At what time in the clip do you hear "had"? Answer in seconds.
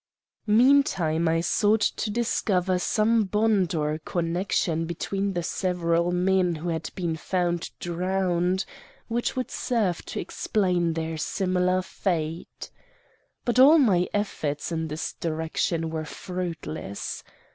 6.69-6.89